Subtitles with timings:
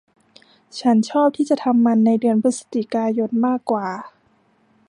[0.79, 3.87] ฉันชอบที่จะทำมันในเดือนพฤศจิกายนมากว่า